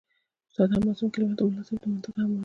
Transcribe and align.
ساده 0.53 0.73
او 0.77 0.83
معصوم 0.87 1.09
کلیوال 1.13 1.35
د 1.37 1.41
ملا 1.45 1.63
صاحب 1.67 1.79
دا 1.81 1.87
منطق 1.91 2.13
هم 2.15 2.25
ومنلو. 2.29 2.39